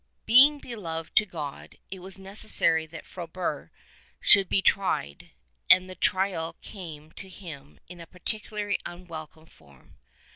[0.25, 3.69] Being beloved of God it was necessary that Frobert
[4.19, 5.29] should be tried,
[5.69, 9.99] and the trial came to him in a particularly unwel come form.